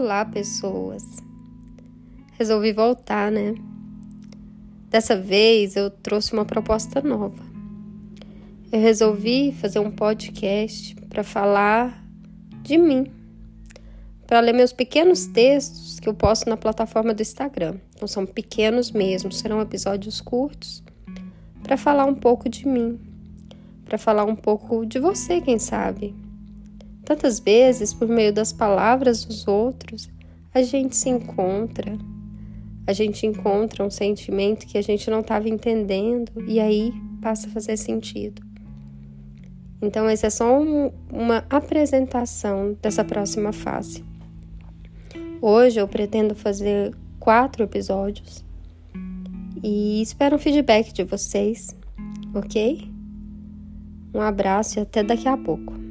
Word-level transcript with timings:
Olá, 0.00 0.24
pessoas. 0.24 1.02
Resolvi 2.38 2.72
voltar, 2.72 3.32
né? 3.32 3.56
Dessa 4.88 5.16
vez 5.16 5.74
eu 5.74 5.90
trouxe 5.90 6.32
uma 6.32 6.44
proposta 6.44 7.02
nova. 7.02 7.42
Eu 8.70 8.80
resolvi 8.80 9.50
fazer 9.50 9.80
um 9.80 9.90
podcast 9.90 10.94
para 11.10 11.24
falar 11.24 12.00
de 12.62 12.78
mim, 12.78 13.10
para 14.24 14.38
ler 14.38 14.52
meus 14.52 14.72
pequenos 14.72 15.26
textos 15.26 15.98
que 15.98 16.08
eu 16.08 16.14
posto 16.14 16.48
na 16.48 16.56
plataforma 16.56 17.12
do 17.12 17.20
Instagram. 17.20 17.74
Então 17.96 18.06
são 18.06 18.24
pequenos 18.24 18.92
mesmo, 18.92 19.32
serão 19.32 19.60
episódios 19.60 20.20
curtos 20.20 20.80
para 21.60 21.76
falar 21.76 22.04
um 22.04 22.14
pouco 22.14 22.48
de 22.48 22.68
mim, 22.68 23.00
para 23.84 23.98
falar 23.98 24.24
um 24.26 24.36
pouco 24.36 24.86
de 24.86 25.00
você, 25.00 25.40
quem 25.40 25.58
sabe 25.58 26.27
Tantas 27.08 27.40
vezes, 27.40 27.94
por 27.94 28.06
meio 28.06 28.34
das 28.34 28.52
palavras 28.52 29.24
dos 29.24 29.48
outros, 29.48 30.10
a 30.52 30.60
gente 30.60 30.94
se 30.94 31.08
encontra, 31.08 31.96
a 32.86 32.92
gente 32.92 33.24
encontra 33.26 33.82
um 33.82 33.88
sentimento 33.88 34.66
que 34.66 34.76
a 34.76 34.82
gente 34.82 35.08
não 35.10 35.20
estava 35.20 35.48
entendendo 35.48 36.30
e 36.46 36.60
aí 36.60 36.92
passa 37.22 37.46
a 37.46 37.50
fazer 37.50 37.78
sentido. 37.78 38.42
Então, 39.80 40.06
essa 40.06 40.26
é 40.26 40.30
só 40.30 40.60
um, 40.60 40.92
uma 41.10 41.46
apresentação 41.48 42.76
dessa 42.82 43.02
próxima 43.02 43.54
fase. 43.54 44.04
Hoje 45.40 45.80
eu 45.80 45.88
pretendo 45.88 46.34
fazer 46.34 46.94
quatro 47.18 47.64
episódios 47.64 48.44
e 49.64 50.02
espero 50.02 50.36
um 50.36 50.38
feedback 50.38 50.92
de 50.92 51.04
vocês, 51.04 51.74
ok? 52.34 52.86
Um 54.12 54.20
abraço 54.20 54.78
e 54.78 54.82
até 54.82 55.02
daqui 55.02 55.26
a 55.26 55.38
pouco. 55.38 55.87